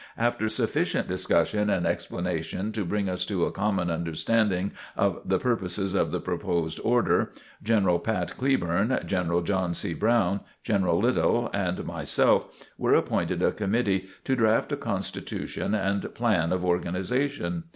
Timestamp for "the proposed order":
6.09-7.31